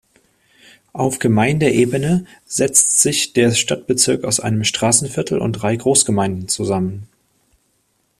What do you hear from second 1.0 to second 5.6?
Gemeindeebene setzt sich der Stadtbezirk aus einem Straßenviertel und